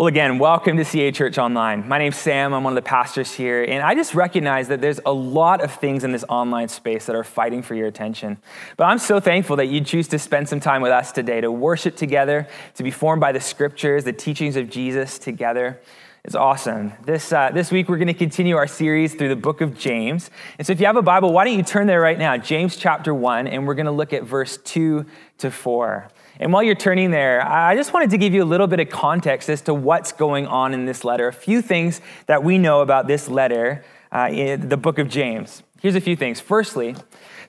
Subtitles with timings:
[0.00, 1.86] Well, again, welcome to CA Church Online.
[1.86, 2.54] My name's Sam.
[2.54, 3.62] I'm one of the pastors here.
[3.62, 7.14] And I just recognize that there's a lot of things in this online space that
[7.14, 8.38] are fighting for your attention.
[8.78, 11.52] But I'm so thankful that you choose to spend some time with us today to
[11.52, 15.78] worship together, to be formed by the scriptures, the teachings of Jesus together.
[16.24, 16.94] It's awesome.
[17.04, 20.30] This, uh, this week, we're going to continue our series through the book of James.
[20.56, 22.38] And so, if you have a Bible, why don't you turn there right now?
[22.38, 25.04] James chapter 1, and we're going to look at verse 2
[25.38, 26.08] to 4.
[26.40, 28.88] And while you're turning there, I just wanted to give you a little bit of
[28.88, 32.80] context as to what's going on in this letter, a few things that we know
[32.80, 35.62] about this letter uh, in the book of James.
[35.80, 36.40] Here's a few things.
[36.40, 36.94] Firstly,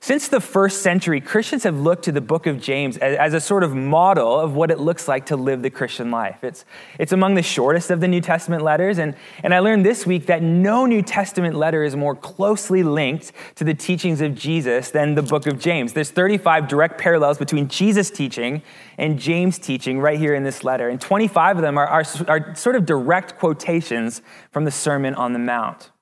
[0.00, 3.40] since the first century, Christians have looked to the book of James as, as, a
[3.40, 6.42] sort of model of what it looks like to live the Christian life.
[6.42, 6.64] It's,
[6.98, 10.26] it's among the shortest of the New Testament letters, and, and I learned this week
[10.26, 15.14] that no New Testament letter is more closely linked to the teachings of Jesus than
[15.14, 15.92] the book of James.
[15.92, 18.62] There's 35 direct parallels between Jesus' teaching
[18.98, 22.54] and James' teaching right here in this letter, and 25 of them are, are, are
[22.56, 25.92] sort of direct quotations from the Sermon on the Mount.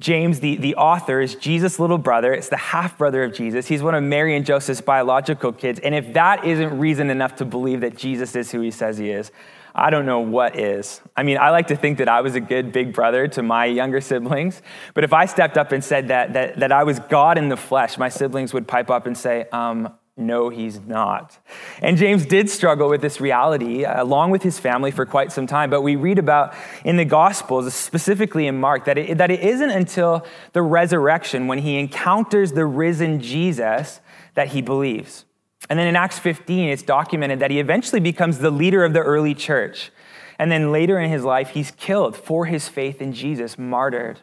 [0.00, 2.32] James, the, the author, is Jesus' little brother.
[2.32, 3.66] It's the half brother of Jesus.
[3.66, 5.80] He's one of Mary and Joseph's biological kids.
[5.80, 9.10] And if that isn't reason enough to believe that Jesus is who he says he
[9.10, 9.32] is,
[9.74, 11.00] I don't know what is.
[11.16, 13.64] I mean, I like to think that I was a good big brother to my
[13.64, 14.62] younger siblings,
[14.94, 17.56] but if I stepped up and said that, that, that I was God in the
[17.56, 21.38] flesh, my siblings would pipe up and say, um, no, he's not.
[21.80, 25.46] And James did struggle with this reality uh, along with his family for quite some
[25.46, 25.70] time.
[25.70, 29.70] But we read about in the Gospels, specifically in Mark, that it, that it isn't
[29.70, 34.00] until the resurrection, when he encounters the risen Jesus,
[34.34, 35.24] that he believes.
[35.70, 39.00] And then in Acts 15, it's documented that he eventually becomes the leader of the
[39.00, 39.90] early church.
[40.38, 44.20] And then later in his life, he's killed for his faith in Jesus, martyred.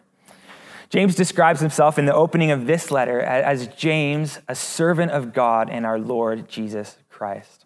[0.90, 5.70] James describes himself in the opening of this letter as James, a servant of God
[5.70, 7.66] and our Lord Jesus Christ.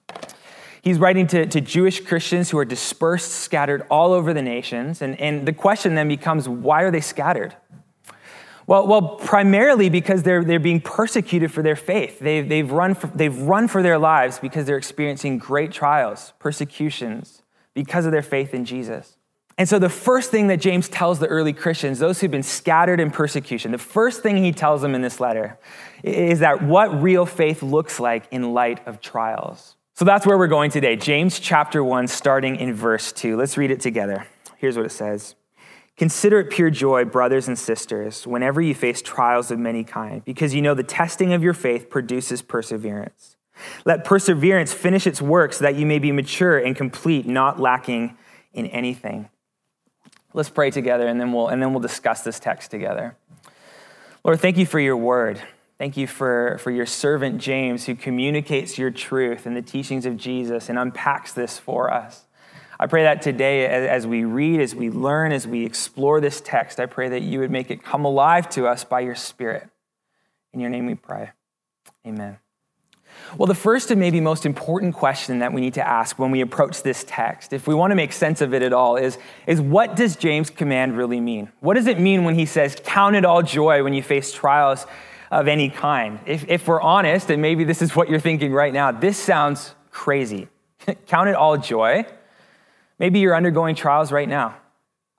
[0.81, 5.01] He's writing to, to Jewish Christians who are dispersed, scattered all over the nations.
[5.01, 7.55] And, and the question then becomes why are they scattered?
[8.65, 12.19] Well, well primarily because they're, they're being persecuted for their faith.
[12.19, 17.41] They've, they've, run for, they've run for their lives because they're experiencing great trials, persecutions,
[17.73, 19.17] because of their faith in Jesus.
[19.59, 23.01] And so, the first thing that James tells the early Christians, those who've been scattered
[23.01, 25.59] in persecution, the first thing he tells them in this letter
[26.01, 29.75] is that what real faith looks like in light of trials.
[29.95, 30.95] So, that's where we're going today.
[30.95, 33.35] James chapter 1, starting in verse 2.
[33.35, 34.25] Let's read it together.
[34.55, 35.35] Here's what it says
[35.97, 40.55] Consider it pure joy, brothers and sisters, whenever you face trials of many kind, because
[40.55, 43.35] you know the testing of your faith produces perseverance.
[43.83, 48.17] Let perseverance finish its work so that you may be mature and complete, not lacking
[48.53, 49.27] in anything.
[50.33, 53.15] Let's pray together and then we'll, and then we'll discuss this text together.
[54.23, 55.41] Lord, thank you for your word.
[55.77, 60.17] Thank you for, for your servant James who communicates your truth and the teachings of
[60.17, 62.25] Jesus and unpacks this for us.
[62.79, 66.79] I pray that today, as we read, as we learn, as we explore this text,
[66.79, 69.67] I pray that you would make it come alive to us by your Spirit.
[70.53, 71.31] In your name we pray.
[72.07, 72.37] Amen.
[73.37, 76.41] Well, the first and maybe most important question that we need to ask when we
[76.41, 79.61] approach this text, if we want to make sense of it at all, is, is
[79.61, 81.51] what does James' command really mean?
[81.59, 84.85] What does it mean when he says, Count it all joy when you face trials
[85.31, 86.19] of any kind?
[86.25, 89.75] If, if we're honest, and maybe this is what you're thinking right now, this sounds
[89.91, 90.47] crazy.
[91.07, 92.05] Count it all joy.
[92.97, 94.57] Maybe you're undergoing trials right now.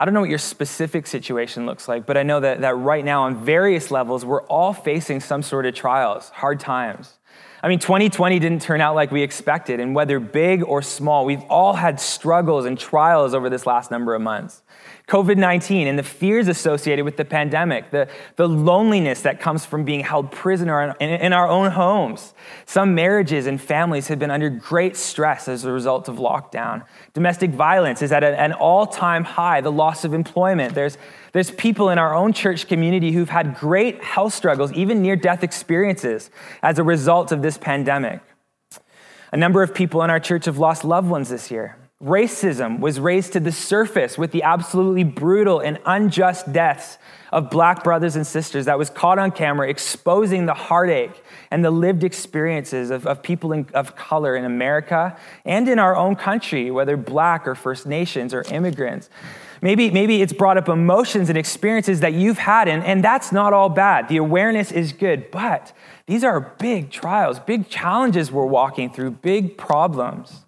[0.01, 3.05] I don't know what your specific situation looks like, but I know that, that right
[3.05, 7.19] now, on various levels, we're all facing some sort of trials, hard times.
[7.63, 11.43] I mean, 2020 didn't turn out like we expected, and whether big or small, we've
[11.43, 14.63] all had struggles and trials over this last number of months.
[15.11, 19.85] COVID 19 and the fears associated with the pandemic, the, the loneliness that comes from
[19.85, 22.33] being held prisoner in, in our own homes.
[22.65, 26.87] Some marriages and families have been under great stress as a result of lockdown.
[27.13, 30.77] Domestic violence is at an all time high, the loss of employment.
[30.77, 30.97] There's,
[31.33, 35.43] there's people in our own church community who've had great health struggles, even near death
[35.43, 36.31] experiences,
[36.63, 38.21] as a result of this pandemic.
[39.33, 41.77] A number of people in our church have lost loved ones this year.
[42.03, 46.97] Racism was raised to the surface with the absolutely brutal and unjust deaths
[47.31, 51.71] of black brothers and sisters that was caught on camera, exposing the heartache and the
[51.71, 55.15] lived experiences of, of people in, of color in America
[55.45, 59.11] and in our own country, whether black or First Nations or immigrants.
[59.61, 63.53] Maybe, maybe it's brought up emotions and experiences that you've had, and, and that's not
[63.53, 64.09] all bad.
[64.09, 65.75] The awareness is good, but
[66.07, 70.45] these are big trials, big challenges we're walking through, big problems.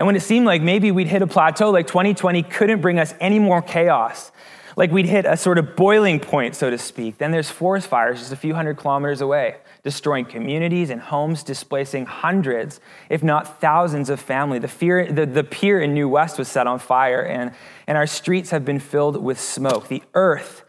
[0.00, 3.12] And when it seemed like maybe we'd hit a plateau, like 2020 couldn't bring us
[3.20, 4.32] any more chaos,
[4.74, 7.18] Like we'd hit a sort of boiling point, so to speak.
[7.18, 12.06] Then there's forest fires just a few hundred kilometers away, destroying communities and homes, displacing
[12.06, 12.80] hundreds,
[13.10, 14.58] if not thousands of family.
[14.58, 17.52] The, fear, the, the pier in New West was set on fire, and,
[17.86, 19.88] and our streets have been filled with smoke.
[19.88, 20.64] The earth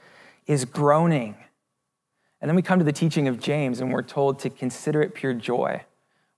[0.46, 1.38] is groaning.
[2.42, 5.14] And then we come to the teaching of James, and we're told to consider it
[5.14, 5.86] pure joy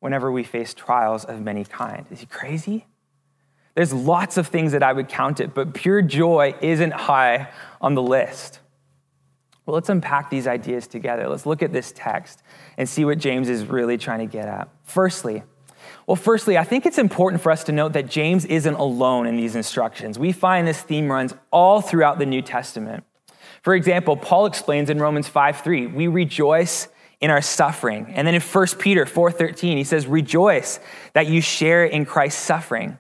[0.03, 2.05] whenever we face trials of many kind.
[2.11, 2.85] Is he crazy?
[3.73, 7.47] There's lots of things that I would count it, but pure joy isn't high
[7.79, 8.59] on the list.
[9.65, 11.29] Well, let's unpack these ideas together.
[11.29, 12.44] Let's look at this text
[12.77, 14.67] and see what James is really trying to get at.
[14.83, 15.44] Firstly,
[16.05, 19.38] well, firstly, I think it's important for us to note that James isn't alone in
[19.38, 20.19] these instructions.
[20.19, 23.05] We find this theme runs all throughout the New Testament.
[23.61, 26.89] For example, Paul explains in Romans 5 3, we rejoice
[27.24, 28.12] in our suffering.
[28.16, 30.81] And then in 1 Peter 4:13, he says, "Rejoice
[31.14, 33.00] that you share in Christ's suffering."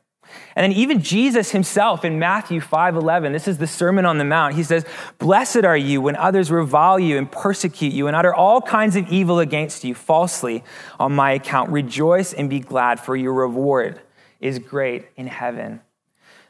[0.55, 4.55] And then even Jesus himself in Matthew 5:11, this is the Sermon on the Mount.
[4.55, 4.85] He says,
[5.19, 9.09] "Blessed are you when others revile you and persecute you and utter all kinds of
[9.09, 10.63] evil against you falsely
[11.01, 11.69] on my account.
[11.69, 13.99] Rejoice and be glad, for your reward
[14.39, 15.81] is great in heaven."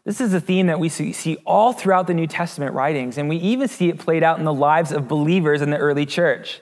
[0.06, 3.38] This is a theme that we see all throughout the New Testament writings, and we
[3.38, 6.62] even see it played out in the lives of believers in the early church.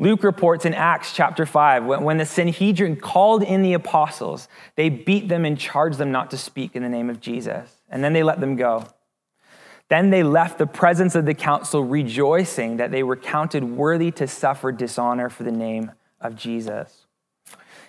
[0.00, 4.46] Luke reports in Acts chapter 5 when the Sanhedrin called in the apostles,
[4.76, 7.74] they beat them and charged them not to speak in the name of Jesus.
[7.90, 8.86] And then they let them go.
[9.88, 14.28] Then they left the presence of the council rejoicing that they were counted worthy to
[14.28, 17.06] suffer dishonor for the name of Jesus.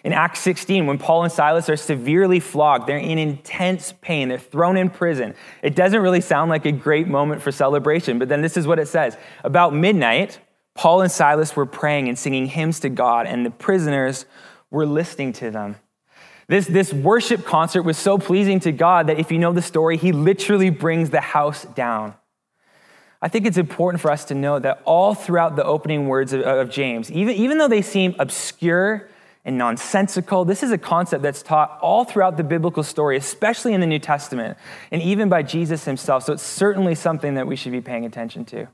[0.04, 4.40] In Acts 16, when Paul and Silas are severely flogged, they're in intense pain, they're
[4.40, 5.36] thrown in prison.
[5.62, 8.80] It doesn't really sound like a great moment for celebration, but then this is what
[8.80, 9.18] it says.
[9.44, 10.40] About midnight,
[10.80, 14.26] Paul and Silas were praying and singing hymns to God, and the prisoners
[14.72, 15.76] were listening to them.
[16.48, 19.98] This, this worship concert was so pleasing to God that if you know the story,
[19.98, 22.14] he literally brings the house down.
[23.22, 26.44] I think it's important for us to know that all throughout the opening words of,
[26.44, 29.10] of James, even, even though they seem obscure
[29.44, 33.82] and nonsensical, this is a concept that's taught all throughout the biblical story, especially in
[33.82, 34.58] the New Testament,
[34.92, 36.24] and even by Jesus himself.
[36.24, 38.70] So it's certainly something that we should be paying attention to.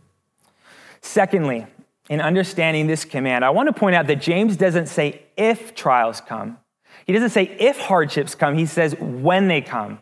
[1.01, 1.65] Secondly,
[2.09, 6.21] in understanding this command, I want to point out that James doesn't say if trials
[6.21, 6.57] come.
[7.05, 9.99] He doesn't say if hardships come, he says when they come.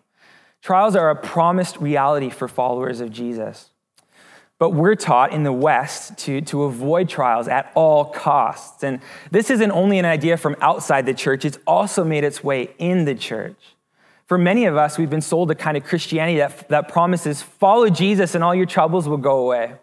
[0.61, 3.69] Trials are a promised reality for followers of Jesus.
[4.59, 8.83] But we're taught in the West to, to avoid trials at all costs.
[8.83, 12.73] And this isn't only an idea from outside the church, it's also made its way
[12.77, 13.57] in the church.
[14.25, 17.89] For many of us, we've been sold a kind of Christianity that, that promises follow
[17.89, 19.73] Jesus and all your troubles will go away.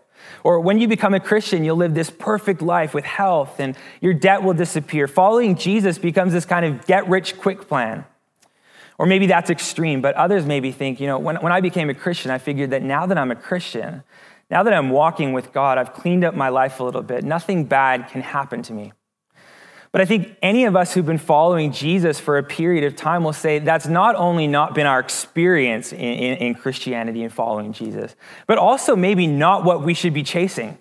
[0.42, 4.14] Or when you become a Christian, you'll live this perfect life with health and your
[4.14, 5.06] debt will disappear.
[5.06, 8.04] Following Jesus becomes this kind of get rich quick plan.
[8.98, 11.94] Or maybe that's extreme, but others maybe think, you know, when, when I became a
[11.94, 14.02] Christian, I figured that now that I'm a Christian,
[14.50, 17.25] now that I'm walking with God, I've cleaned up my life a little bit.
[17.25, 18.92] Nothing bad can happen to me.
[19.92, 23.25] But I think any of us who've been following Jesus for a period of time
[23.25, 27.72] will say that's not only not been our experience in, in, in, Christianity and following
[27.72, 28.14] Jesus,
[28.46, 30.78] but also maybe not what we should be chasing.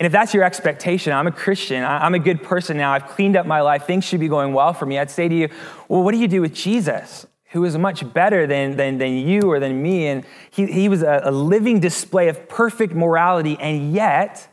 [0.00, 3.36] And if that's your expectation, I'm a Christian, I'm a good person now, I've cleaned
[3.36, 5.48] up my life, things should be going well for me, I'd say to you,
[5.88, 7.28] well, what do you do with Jesus?
[7.52, 10.08] Who is much better than, than, than you or than me?
[10.08, 14.48] And he, he was a, a living display of perfect morality, and yet,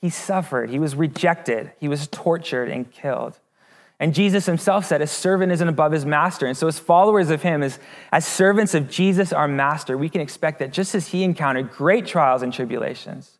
[0.00, 3.38] he suffered, he was rejected, he was tortured and killed.
[3.98, 6.46] And Jesus himself said, A servant isn't above his master.
[6.46, 7.78] And so, as followers of him, as,
[8.12, 12.06] as servants of Jesus, our master, we can expect that just as he encountered great
[12.06, 13.38] trials and tribulations,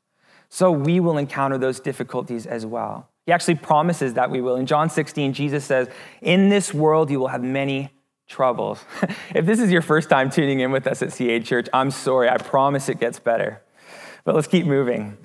[0.48, 3.10] so we will encounter those difficulties as well.
[3.26, 4.56] He actually promises that we will.
[4.56, 5.88] In John 16, Jesus says,
[6.22, 7.90] In this world you will have many
[8.28, 8.82] troubles.
[9.34, 12.30] if this is your first time tuning in with us at CA Church, I'm sorry.
[12.30, 13.62] I promise it gets better.
[14.24, 15.18] But let's keep moving.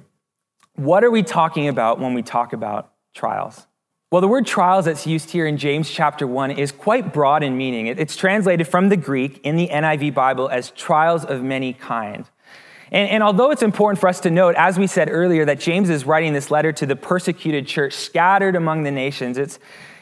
[0.75, 3.68] What are we talking about when we talk about trials?
[4.12, 7.58] Well, the word trials that's used here in James chapter 1 is quite broad in
[7.58, 7.88] meaning.
[7.88, 12.30] It's translated from the Greek in the NIV Bible as trials of many kind.
[12.92, 15.90] And, and, although it's important for us to note, as we said earlier, that James
[15.90, 19.60] is writing this letter to the persecuted church scattered among the nations, it's,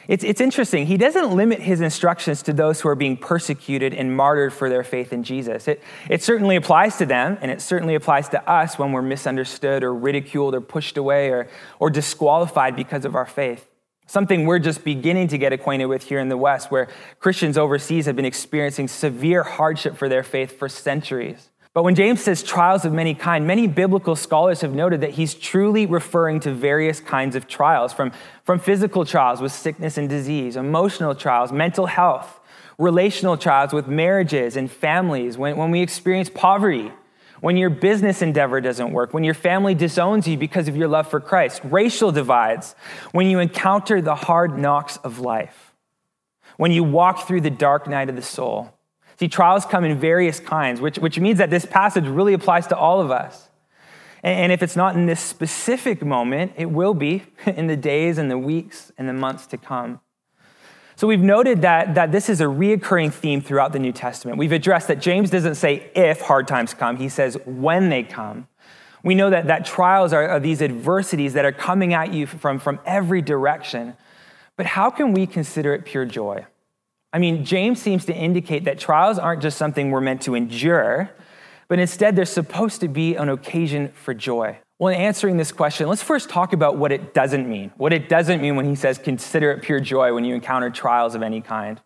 [0.10, 0.88] it's, it's interesting.
[0.88, 4.84] He doesn't limit his instructions to those who are being persecuted and martyred for their
[4.84, 5.68] faith in Jesus.
[5.68, 9.84] It, it certainly applies to them, and it certainly applies to us when we're misunderstood
[9.84, 11.48] or ridiculed or pushed away or,
[11.78, 13.70] or disqualified because of our faith.
[14.08, 16.88] Something we're just beginning to get acquainted with here in the West, where
[17.20, 21.52] Christians overseas have been experiencing severe hardship for their faith for centuries.
[21.74, 25.36] But when James says trials of many kind, many biblical scholars have noted that he's
[25.36, 28.12] truly referring to various kinds of trials, from,
[28.44, 32.40] from physical trials with sickness and disease, emotional trials, mental health,
[32.80, 36.92] relational trials with marriages and families, when, when we experience poverty,
[37.42, 41.08] when your business endeavor doesn't work, when your family disowns you because of your love
[41.08, 42.74] for Christ, racial divides,
[43.12, 45.76] when you encounter the hard knocks of life,
[46.58, 48.74] when you walk through the dark night of the soul.
[49.20, 52.78] See, trials come in various kinds, which, which means that this passage really applies to
[52.78, 53.50] all of us.
[54.24, 58.32] And if it's not in this specific moment, it will be in the days and
[58.32, 60.00] the weeks and the months to come.
[60.96, 64.38] So we've noted that, that this is a reoccurring theme throughout the New Testament.
[64.38, 68.48] We've addressed that James doesn't say if hard times come, he says when they come.
[69.04, 72.60] We know that, that trials are, are these adversities that are coming at you from,
[72.60, 73.96] from every direction.
[74.56, 76.46] But how can we consider it pure joy?
[77.12, 81.10] I mean, James seems to indicate that trials aren't just something we're meant to endure,
[81.68, 84.60] but instead they're supposed to be an occasion for joy.
[84.78, 87.72] Well, in answering this question, let's first talk about what it doesn't mean.
[87.78, 91.16] What it doesn't mean when he says, consider it pure joy when you encounter trials
[91.16, 91.82] of any kind.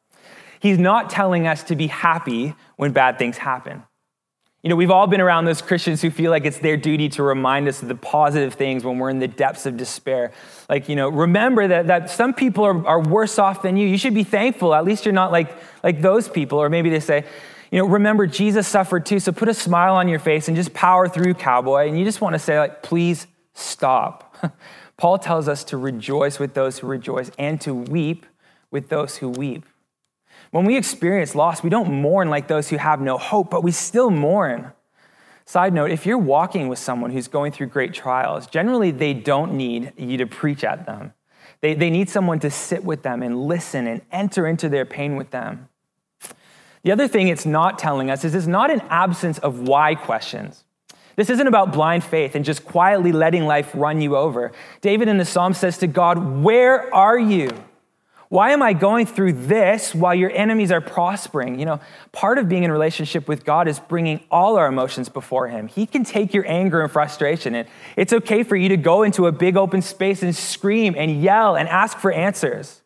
[0.59, 3.83] He's not telling us to be happy when bad things happen.
[4.63, 7.23] You know, we've all been around those Christians who feel like it's their duty to
[7.23, 10.31] remind us of the positive things when we're in the depths of despair.
[10.69, 13.85] Like, you know, remember that, that some people are, are worse off than you.
[13.85, 14.73] You should be thankful.
[14.73, 15.53] At least you're not like,
[15.83, 16.59] like those people.
[16.59, 17.25] Or maybe they say,
[17.71, 20.73] you know, remember Jesus suffered too, so put a smile on your face and just
[20.73, 21.89] power through, cowboy.
[21.89, 24.33] And you just want to say, like, please stop.
[24.97, 28.25] Paul tells us to rejoice with those who rejoice and to weep
[28.71, 29.65] with those who weep.
[30.53, 33.71] When we experience loss, we don't mourn like those who have no hope, but we
[33.71, 34.71] still mourn.
[35.45, 39.53] Side note if you're walking with someone who's going through great trials, generally they don't
[39.53, 41.13] need you to preach at them.
[41.61, 45.15] They, they need someone to sit with them and listen and enter into their pain
[45.15, 45.69] with them.
[46.83, 50.65] The other thing it's not telling us is it's not an absence of why questions.
[51.15, 54.51] This isn't about blind faith and just quietly letting life run you over.
[54.81, 57.49] David in the psalm says to God, Where are you?
[58.33, 61.59] Why am I going through this while your enemies are prospering?
[61.59, 61.79] You know,
[62.13, 65.67] part of being in relationship with God is bringing all our emotions before Him.
[65.67, 67.53] He can take your anger and frustration.
[67.53, 71.21] And it's okay for you to go into a big open space and scream and
[71.21, 72.81] yell and ask for answers.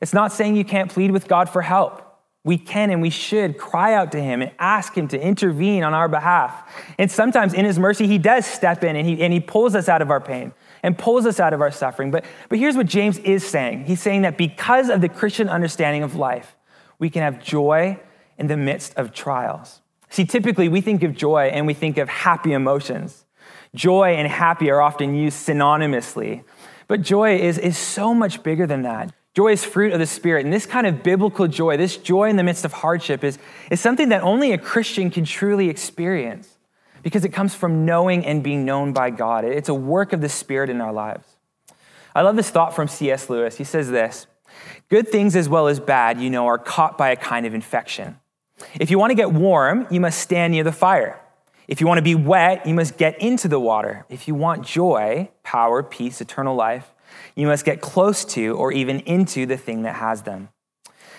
[0.00, 2.06] It's not saying you can't plead with God for help
[2.42, 5.92] we can and we should cry out to him and ask him to intervene on
[5.92, 6.72] our behalf.
[6.98, 9.88] And sometimes in his mercy, he does step in and he, and he pulls us
[9.88, 12.10] out of our pain and pulls us out of our suffering.
[12.10, 16.02] But, but here's what James is saying He's saying that because of the Christian understanding
[16.02, 16.56] of life,
[16.98, 17.98] we can have joy
[18.38, 19.80] in the midst of trials.
[20.08, 23.24] See, typically we think of joy and we think of happy emotions.
[23.74, 26.42] Joy and happy are often used synonymously.
[26.88, 29.12] But joy is, is so much bigger than that.
[29.34, 30.44] Joy is fruit of the Spirit.
[30.44, 33.38] And this kind of biblical joy, this joy in the midst of hardship, is,
[33.70, 36.56] is something that only a Christian can truly experience
[37.02, 39.44] because it comes from knowing and being known by God.
[39.44, 41.26] It's a work of the Spirit in our lives.
[42.14, 43.30] I love this thought from C.S.
[43.30, 43.56] Lewis.
[43.56, 44.26] He says this
[44.88, 48.18] Good things as well as bad, you know, are caught by a kind of infection.
[48.78, 51.18] If you want to get warm, you must stand near the fire.
[51.68, 54.04] If you want to be wet, you must get into the water.
[54.08, 56.92] If you want joy, power, peace, eternal life,
[57.36, 60.48] you must get close to or even into the thing that has them.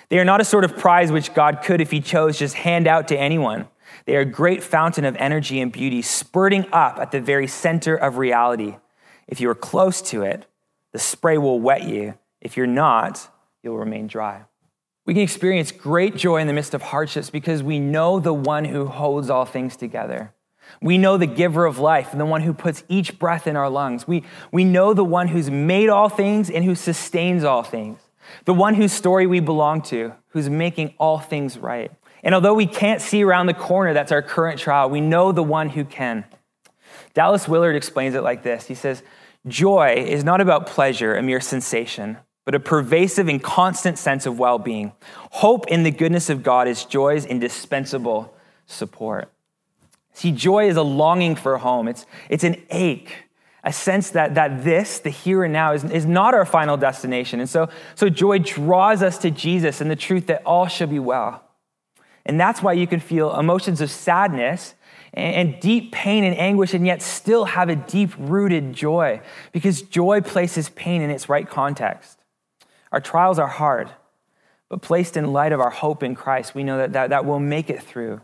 [0.09, 2.85] They are not a sort of prize which God could, if He chose, just hand
[2.85, 3.67] out to anyone.
[4.05, 7.95] They are a great fountain of energy and beauty, spurting up at the very center
[7.95, 8.77] of reality.
[9.27, 10.45] If you are close to it,
[10.91, 12.17] the spray will wet you.
[12.41, 13.29] If you're not,
[13.63, 14.43] you'll remain dry.
[15.05, 18.65] We can experience great joy in the midst of hardships because we know the one
[18.65, 20.33] who holds all things together.
[20.81, 23.69] We know the giver of life and the one who puts each breath in our
[23.69, 24.07] lungs.
[24.07, 27.99] We, we know the one who's made all things and who sustains all things,
[28.45, 31.91] the one whose story we belong to, who's making all things right.
[32.23, 35.43] And although we can't see around the corner that's our current trial, we know the
[35.43, 36.25] one who can.
[37.13, 39.03] Dallas Willard explains it like this He says,
[39.47, 44.37] Joy is not about pleasure, a mere sensation, but a pervasive and constant sense of
[44.37, 44.91] well being.
[45.31, 48.33] Hope in the goodness of God is joy's indispensable
[48.67, 49.31] support.
[50.13, 53.29] See, joy is a longing for home, it's, it's an ache,
[53.63, 57.39] a sense that, that this, the here and now, is, is not our final destination.
[57.39, 60.99] And so, so joy draws us to Jesus and the truth that all shall be
[60.99, 61.43] well.
[62.25, 64.75] And that's why you can feel emotions of sadness
[65.13, 70.21] and, deep pain and anguish, and yet still have a deep rooted joy, because joy
[70.21, 72.17] places pain in its right context.
[72.93, 73.91] Our trials are hard,
[74.69, 77.39] but placed in light of our hope in Christ, we know that, that, that we'll
[77.39, 78.21] make it through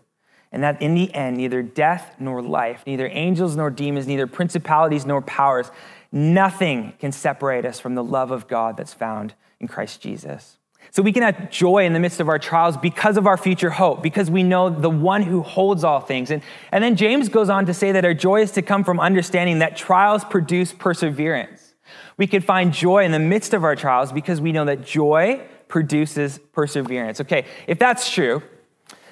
[0.51, 5.05] and that in the end, neither death nor life, neither angels nor demons, neither principalities
[5.05, 5.69] nor powers,
[6.11, 10.57] nothing can separate us from the love of God that's found in Christ Jesus.
[10.91, 13.69] So we can have joy in the midst of our trials because of our future
[13.69, 16.31] hope, because we know the one who holds all things.
[16.31, 16.41] And,
[16.71, 19.59] and then James goes on to say that our joy is to come from understanding
[19.59, 21.75] that trials produce perseverance.
[22.17, 25.41] We can find joy in the midst of our trials because we know that joy
[25.67, 27.21] produces perseverance.
[27.21, 28.41] Okay, if that's true,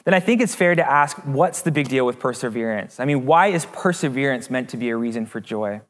[0.05, 2.99] then I think it's fair to ask what's the big deal with perseverance?
[2.99, 5.81] I mean, why is perseverance meant to be a reason for joy?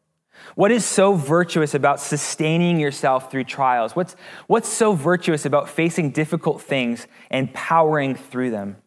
[0.56, 3.96] What is so virtuous about sustaining yourself through trials?
[3.96, 4.16] What's,
[4.48, 8.78] what's so virtuous about facing difficult things and powering through them?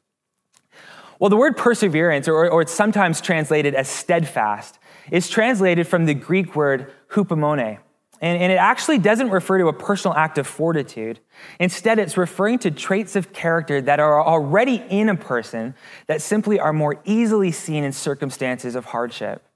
[1.19, 4.79] Well, the word perseverance, or, or it's sometimes translated as steadfast,
[5.11, 7.79] is translated from the Greek word hupomone.
[8.21, 11.21] And, and it actually doesn't refer to a personal act of fortitude.
[11.61, 15.75] Instead, it's referring to traits of character that are already in a person
[16.07, 19.48] that simply are more easily seen in circumstances of hardship.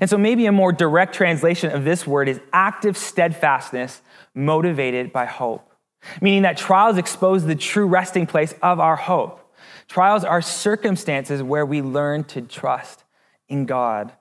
[0.00, 4.02] And so, maybe a more direct translation of this word is active steadfastness
[4.34, 5.72] motivated by hope,
[6.20, 9.54] meaning that trials expose the true resting place of our hope.
[9.88, 13.04] Trials are circumstances where we learn to trust
[13.48, 14.12] in God.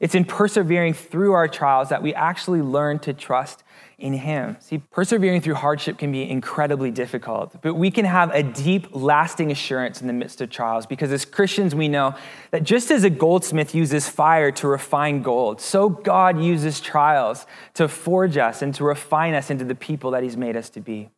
[0.00, 3.62] It's in persevering through our trials that we actually learn to trust
[3.98, 4.56] in Him.
[4.60, 9.50] See, persevering through hardship can be incredibly difficult, but we can have a deep, lasting
[9.50, 12.14] assurance in the midst of trials because as Christians, we know
[12.50, 17.88] that just as a goldsmith uses fire to refine gold, so God uses trials to
[17.88, 21.08] forge us and to refine us into the people that He's made us to be.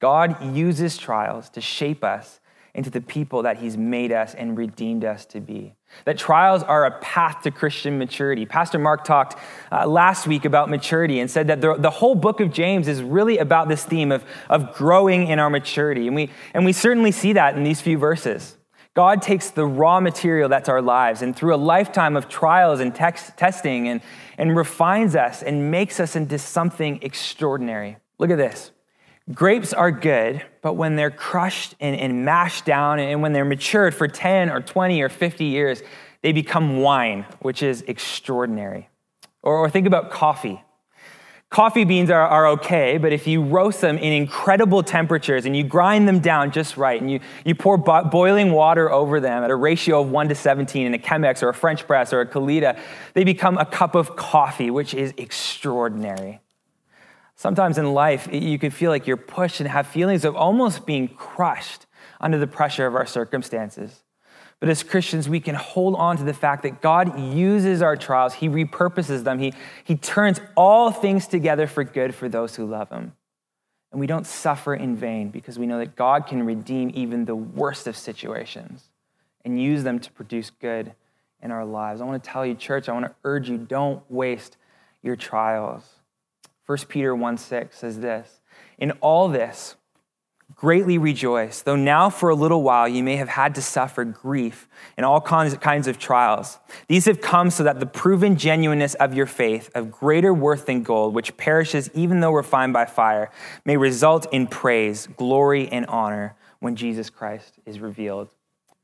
[0.00, 2.40] God uses trials to shape us
[2.76, 5.74] into the people that He's made us and redeemed us to be.
[6.04, 8.44] That trials are a path to Christian maturity.
[8.44, 9.36] Pastor Mark talked
[9.72, 13.02] uh, last week about maturity and said that the, the whole book of James is
[13.02, 16.06] really about this theme of, of growing in our maturity.
[16.06, 18.56] And we, and we certainly see that in these few verses.
[18.92, 22.94] God takes the raw material that's our lives and through a lifetime of trials and
[22.94, 24.00] testing and,
[24.38, 27.96] and refines us and makes us into something extraordinary.
[28.18, 28.72] Look at this.
[29.32, 33.92] Grapes are good, but when they're crushed and, and, mashed down and when they're matured
[33.92, 35.82] for 10 or 20 or 50 years,
[36.22, 38.88] they become wine, which is extraordinary.
[39.42, 40.62] Or, or think about coffee.
[41.50, 45.64] Coffee beans are, are okay, but if you roast them in incredible temperatures and you
[45.64, 49.50] grind them down just right and you, you pour bo- boiling water over them at
[49.50, 52.26] a ratio of 1 to 17 in a Chemex or a French press or a
[52.26, 52.78] Kalita,
[53.14, 56.40] they become a cup of coffee, which is extraordinary.
[57.36, 61.06] Sometimes in life, you can feel like you're pushed and have feelings of almost being
[61.08, 61.86] crushed
[62.18, 64.02] under the pressure of our circumstances.
[64.58, 68.32] But as Christians, we can hold on to the fact that God uses our trials,
[68.32, 69.52] He repurposes them, He,
[69.84, 73.12] he turns all things together for good for those who love Him.
[73.92, 77.36] And we don't suffer in vain because we know that God can redeem even the
[77.36, 78.90] worst of situations
[79.44, 80.94] and use them to produce good
[81.42, 82.00] in our lives.
[82.00, 84.56] I want to tell you, church, I want to urge you don't waste
[85.02, 85.84] your trials.
[86.66, 88.40] 1 Peter 1 6 says this
[88.76, 89.76] In all this,
[90.54, 94.68] greatly rejoice, though now for a little while you may have had to suffer grief
[94.96, 96.58] and all kinds of trials.
[96.88, 100.82] These have come so that the proven genuineness of your faith, of greater worth than
[100.82, 103.30] gold, which perishes even though refined by fire,
[103.64, 108.28] may result in praise, glory, and honor when Jesus Christ is revealed.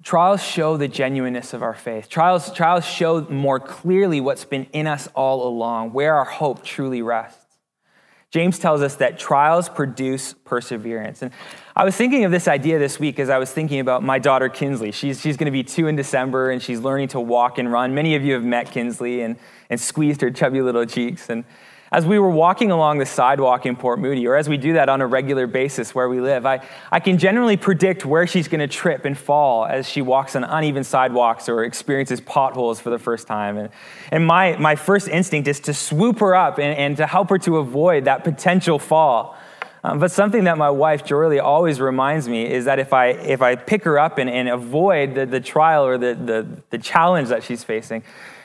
[0.03, 2.09] Trials show the genuineness of our faith.
[2.09, 7.03] Trials, trials show more clearly what's been in us all along, where our hope truly
[7.03, 7.42] rests.
[8.33, 11.21] James tells us that trials produce perseverance.
[11.21, 11.33] And
[11.77, 14.49] I was thinking of this idea this week as I was thinking about my daughter
[14.49, 14.91] Kinsley.
[14.91, 17.95] She's, she's going to be two in December and she's learning to walk and run.
[17.95, 19.37] Many of you have met Kinsley and,
[19.69, 21.29] and squeezed her chubby little cheeks.
[21.29, 21.45] And
[21.93, 24.89] as we were walking along the sidewalk in Port Moody, or as we do that
[24.89, 28.61] on a regular basis where we live, I, I can generally predict where she's going
[28.61, 32.99] to trip and fall as she walks on uneven sidewalks or experiences potholes for the
[32.99, 33.59] first time.
[33.59, 33.69] And,
[34.11, 37.39] and my, my first instinct is to swoop her up and, and to help her
[37.39, 39.37] to avoid that potential fall.
[39.85, 43.43] Um, but something that my wife, Jorley, always reminds me is that if I, if
[43.43, 47.29] I pick her up and, and avoid the, the trial or the, the, the challenge
[47.29, 48.03] that she's facing,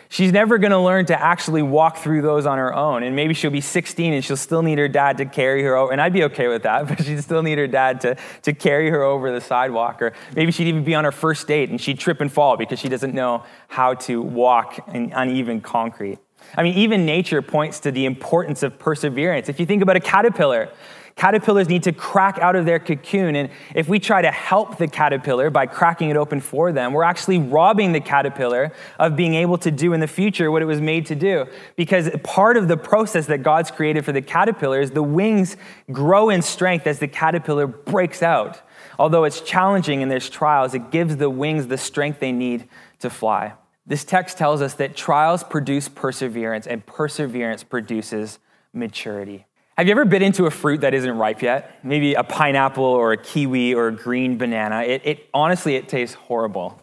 [0.10, 3.04] She's never going to learn to actually walk through those on her own.
[3.04, 5.92] And maybe she'll be 16 and she'll still need her dad to carry her over.
[5.92, 8.90] And I'd be okay with that, but she'd still need her dad to, to carry
[8.90, 10.02] her over the sidewalk.
[10.02, 12.80] Or maybe she'd even be on her first date and she'd trip and fall because
[12.80, 16.20] she doesn't know how to walk in uneven concrete.
[16.56, 19.50] I mean, even nature points to the importance of perseverance.
[19.50, 20.70] If you think about a caterpillar,
[21.18, 23.36] Caterpillars need to crack out of their cocoon.
[23.36, 27.04] And if we try to help the caterpillar by cracking it open for them, we're
[27.04, 30.80] actually robbing the caterpillar of being able to do in the future what it was
[30.80, 31.48] made to do.
[31.76, 35.58] Because part of the process that God's created for the caterpillar is the wings
[35.92, 38.62] grow in strength as the caterpillar breaks out.
[39.00, 43.10] Although it's challenging and there's trials, it gives the wings the strength they need to
[43.10, 43.54] fly.
[43.88, 48.38] This text tells us that trials produce perseverance, and perseverance produces
[48.74, 49.48] maturity.
[49.78, 51.86] Have you ever bit into a fruit that isn't ripe yet?
[51.86, 54.82] Maybe a pineapple or a kiwi or a green banana.
[54.82, 56.82] It, it, honestly, it tastes horrible.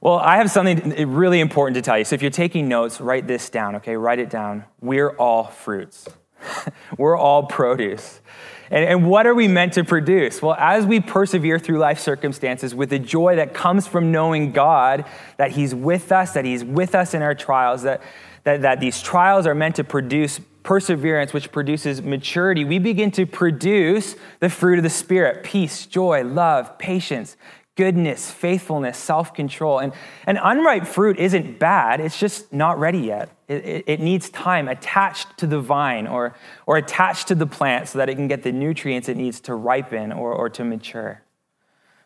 [0.00, 2.04] Well, I have something really important to tell you.
[2.04, 3.94] So if you're taking notes, write this down, okay?
[3.94, 4.64] Write it down.
[4.80, 6.08] We're all fruits.
[6.96, 8.22] We're all produce.
[8.70, 10.40] And, and, what are we meant to produce?
[10.40, 15.04] Well, as we persevere through life circumstances with the joy that comes from knowing God,
[15.36, 18.00] that He's with us, that He's with us in our trials, that,
[18.44, 23.24] that, that these trials are meant to produce perseverance, which produces maturity, we begin to
[23.24, 27.38] produce the fruit of the Spirit peace, joy, love, patience,
[27.74, 29.78] goodness, faithfulness, self control.
[29.78, 29.94] And,
[30.26, 33.30] and unripe fruit isn't bad, it's just not ready yet.
[33.48, 36.34] It, it, it, needs time attached to the vine or,
[36.66, 39.54] or attached to the plant so that it can get the nutrients it needs to
[39.54, 41.22] ripen or, or to mature.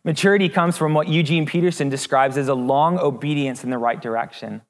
[0.04, 4.62] Maturity comes from what Eugene Peterson describes as a long obedience in the right direction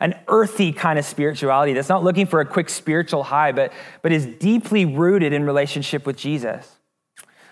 [0.00, 4.12] an earthy kind of spirituality that's not looking for a quick spiritual high, but, but
[4.12, 6.76] is deeply rooted in relationship with Jesus.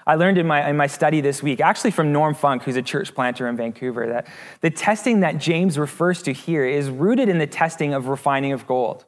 [0.06, 2.82] I learned in my, in my study this week, actually from Norm Funk, who's a
[2.82, 4.28] church planter in Vancouver, that
[4.61, 8.66] the testing that James refers to here is rooted in the testing of refining of
[8.66, 9.04] gold.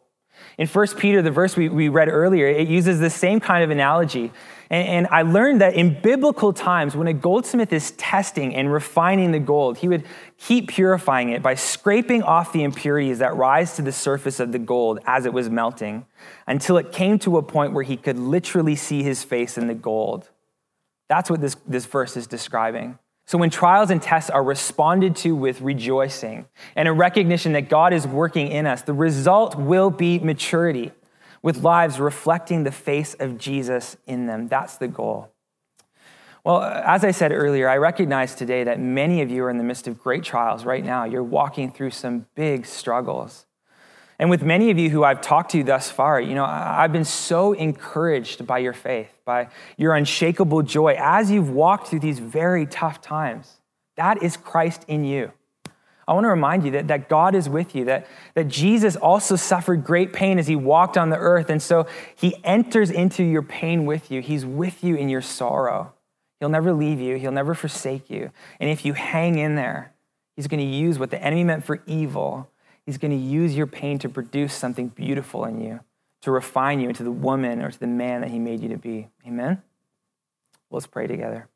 [0.57, 3.71] In 1 Peter, the verse we, we read earlier, it uses the same kind of
[3.71, 4.33] analogy.
[4.71, 9.33] And, and I learned that in biblical times, when a goldsmith is testing and refining
[9.33, 10.05] the gold, he would
[10.37, 14.59] keep purifying it by scraping off the impurities that rise to the surface of the
[14.59, 16.07] gold as it was melting
[16.47, 19.75] until it came to a point where he could literally see his face in the
[19.75, 20.29] gold.
[21.09, 22.99] That's what this, this verse is describing.
[23.27, 27.93] So, when trials and tests are responded to with rejoicing and a recognition that God
[27.93, 30.93] is working in us, the result will be maturity
[31.49, 34.49] with lives reflecting the face of Jesus in them.
[34.49, 35.33] That's the goal.
[36.45, 39.65] Well, as I said earlier, I recognize today that many of you are in the
[39.65, 41.05] midst of great trials right now.
[41.05, 43.47] You're walking through some big struggles.
[44.19, 47.07] And with many of you who I've talked to thus far, you know, I've been
[47.07, 52.67] so encouraged by your faith, by your unshakable joy as you've walked through these very
[52.67, 53.59] tough times.
[53.97, 55.33] That is Christ in you.
[56.09, 59.37] I want to remind you that, that God is with you, that, that Jesus also
[59.37, 61.51] suffered great pain as he walked on the earth.
[61.51, 64.23] And so he enters into your pain with you.
[64.23, 65.93] He's with you in your sorrow.
[66.41, 68.31] He'll never leave you, he'll never forsake you.
[68.59, 69.93] And if you hang in there,
[70.35, 72.49] he's going to use what the enemy meant for evil
[72.89, 75.81] He's going to use your pain to produce something beautiful in you,
[76.23, 78.79] to refine you into the woman or to the man that He made you to
[78.79, 79.09] be.
[79.27, 79.61] Amen?
[80.71, 81.49] Let's pray together.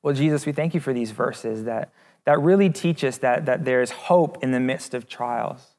[0.00, 1.92] Well, Jesus, we thank you for these verses that,
[2.24, 5.74] that really teach us that, that there's hope in the midst of trials.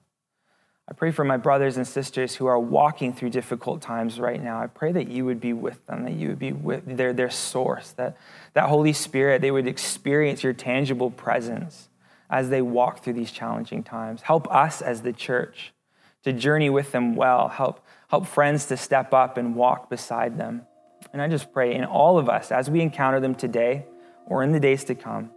[0.88, 4.62] I pray for my brothers and sisters who are walking through difficult times right now.
[4.62, 7.32] I pray that you would be with them, that you would be with their, their
[7.32, 8.18] source, that
[8.54, 11.90] that Holy Spirit, they would experience your tangible presence
[12.30, 14.22] as they walk through these challenging times.
[14.22, 15.74] Help us as the church
[16.24, 17.48] to journey with them well.
[17.48, 20.68] Help, help friends to step up and walk beside them.
[21.14, 23.86] And I just pray in all of us, as we encounter them today
[24.28, 25.32] or in the days to come,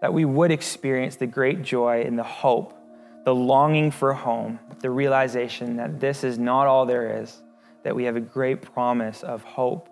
[0.00, 2.74] that we would experience the great joy and the hope,
[3.24, 7.42] the longing for home, the realization that this is not all there is,
[7.82, 9.88] that we have a great promise of hope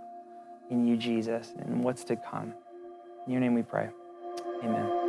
[0.71, 2.55] in you, Jesus, and what's to come.
[3.27, 3.89] In your name we pray.
[4.63, 5.08] Amen.